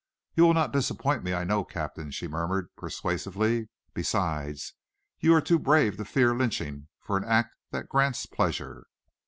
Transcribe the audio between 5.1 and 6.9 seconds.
you are too brave to fear lynching